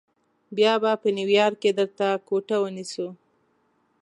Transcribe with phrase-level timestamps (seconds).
[0.55, 3.07] بیا به نیویارک کې درته کوټه ونیسو.